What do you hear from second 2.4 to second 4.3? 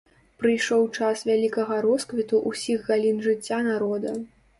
ўсіх галін жыцця народа.